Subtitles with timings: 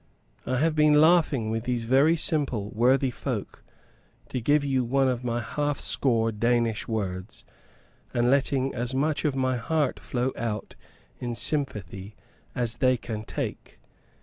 [0.47, 1.87] I have been laughing with these
[2.23, 3.63] simple worthy folk
[4.29, 7.45] to give you one of my half score Danish words
[8.11, 10.75] and letting as much of my heart flow out
[11.19, 12.15] in sympathy
[12.55, 13.79] as they can take.